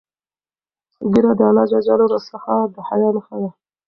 ږیره 1.11 1.31
د 1.39 1.41
الله 1.49 1.63
جل 1.71 1.81
جلاله 1.87 2.19
څخه 2.29 2.53
د 2.73 2.75
حیا 2.87 3.09
نښه 3.15 3.35
ده. 3.41 3.49